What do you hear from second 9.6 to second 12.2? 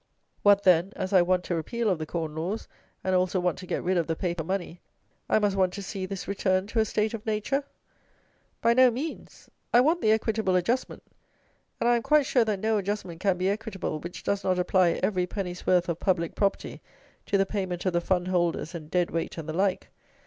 I want the "equitable adjustment," and I am